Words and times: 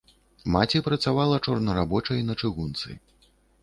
Маці 0.55 0.81
працавала 0.87 1.39
чорнарабочай 1.51 2.27
на 2.31 2.41
чыгунцы. 2.41 2.89